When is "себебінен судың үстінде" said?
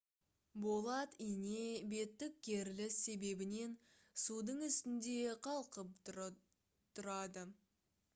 3.07-5.15